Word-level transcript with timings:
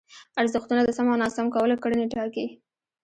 ارزښتونه 0.41 0.81
د 0.83 0.89
سم 0.97 1.07
او 1.11 1.17
ناسم 1.21 1.47
کولو 1.55 1.75
کړنې 1.83 2.05
ټاکي. 2.13 2.45